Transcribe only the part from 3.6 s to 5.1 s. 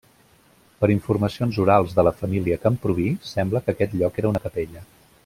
que aquest lloc era una capella.